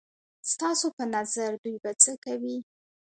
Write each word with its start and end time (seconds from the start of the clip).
ستاسو 0.51 0.87
په 0.97 1.03
نظر 1.15 1.51
دوی 1.63 1.75
به 1.83 1.91
څه 2.03 2.13
کوي؟ 2.23 2.57